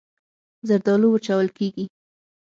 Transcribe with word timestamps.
زردالو 0.67 1.07
وچول 1.11 1.47
کېږي. 1.57 1.85